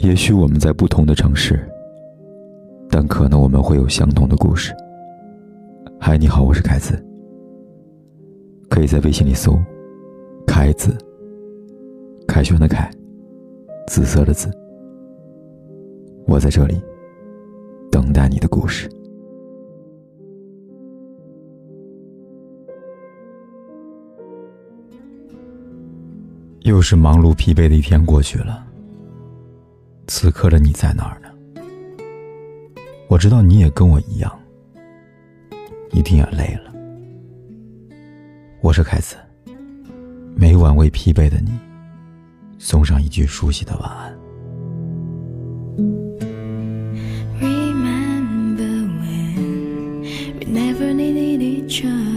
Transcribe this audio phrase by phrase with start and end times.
[0.00, 1.60] 也许我们在不同的城市，
[2.88, 4.74] 但可能我们会有相同的故事。
[6.00, 6.98] 嗨，你好，我是凯子。
[8.70, 9.58] 可以在微信里搜
[10.48, 10.96] “凯子”，
[12.26, 12.90] 凯旋的凯，
[13.88, 14.50] 紫色的紫。
[16.26, 16.80] 我在这里
[17.90, 18.88] 等待你的故事。
[26.62, 28.69] 又是忙碌疲惫的一天过去了。
[30.12, 31.28] 此刻的你在哪儿呢？
[33.06, 34.38] 我知道你也跟我一样
[35.92, 36.72] 一定也累了。
[38.60, 39.14] 我是凯子
[40.34, 41.52] 每晚为疲惫的你
[42.58, 44.12] 送上一句熟悉的晚安。
[47.40, 50.00] Remember when
[50.40, 52.09] we never needed each other.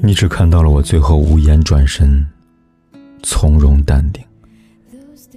[0.00, 2.24] 你只看到了我最后无言转身，
[3.22, 4.24] 从容淡定，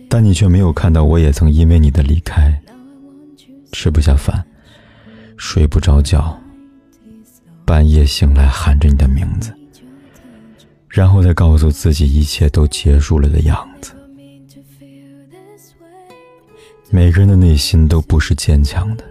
[0.07, 2.53] 但你却没有看到我也曾因为你的离开，
[3.71, 4.45] 吃不下饭，
[5.35, 6.37] 睡不着觉，
[7.65, 9.53] 半夜醒来喊着你的名字，
[10.87, 13.93] 然后再告诉自己一切都结束了的样子。
[16.89, 19.03] 每个人的内心都不是坚强的，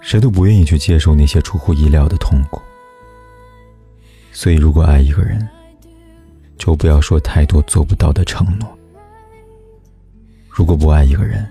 [0.00, 2.60] 谁都不愿意去接受那些出乎意料的痛苦。
[4.32, 5.46] 所以，如果爱一个人，
[6.56, 8.66] 就不要说太多做不到的承诺；
[10.48, 11.46] 如果不爱一个人，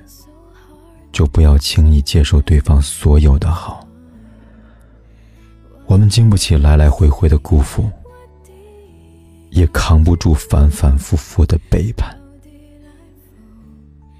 [1.12, 3.86] 就不要轻易接受对方所有的好。
[5.86, 7.90] 我们经不起来来回回的辜负，
[9.50, 12.19] 也扛不住反反复复的背叛。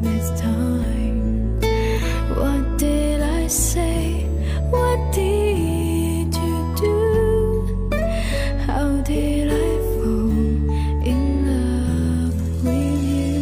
[0.00, 1.60] this time.
[2.34, 4.26] What did I say?
[4.70, 7.90] What did you do?
[8.66, 10.30] How did I fall
[11.12, 12.34] in love
[12.64, 13.38] with you?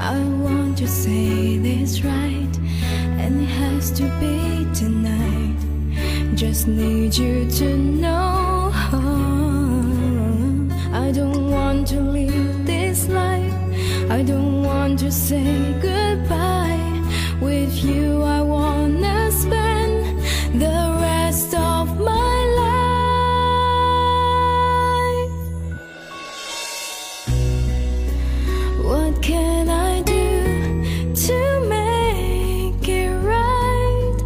[0.00, 2.58] I want to say this right,
[3.18, 5.56] and it has to be tonight.
[6.34, 8.70] Just need you to know
[10.92, 12.37] I don't want to leave.
[14.10, 17.02] I don't want to say goodbye.
[17.42, 20.18] With you I wanna spend
[20.58, 22.94] the rest of my life.
[28.82, 34.16] What can I do to make it right?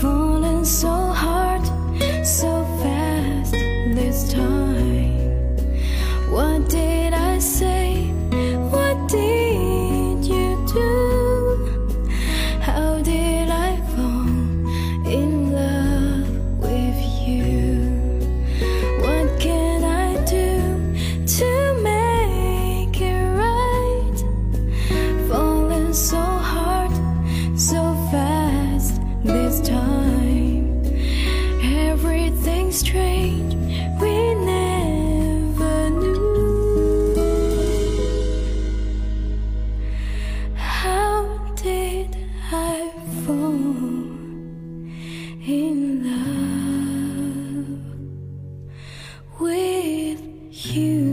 [0.00, 1.04] Falling so
[32.73, 33.55] strange
[33.99, 37.15] we never knew
[40.55, 42.15] how did
[42.51, 42.91] i
[43.25, 43.53] fall
[45.45, 46.19] in love
[49.39, 50.21] with
[50.75, 51.09] you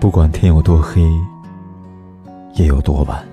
[0.00, 1.00] 不管天有多黑
[2.54, 3.24] 夜有多晚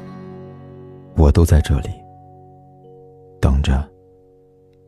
[1.18, 1.90] 我都在这里
[3.42, 3.84] 等着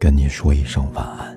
[0.06, 1.35] 跟你说一声晚安。